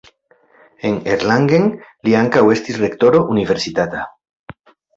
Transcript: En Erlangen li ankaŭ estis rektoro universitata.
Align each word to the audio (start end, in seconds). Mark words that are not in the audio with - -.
En 0.89 0.95
Erlangen 1.15 1.67
li 2.09 2.17
ankaŭ 2.23 2.45
estis 2.55 2.81
rektoro 2.87 3.23
universitata. 3.37 4.05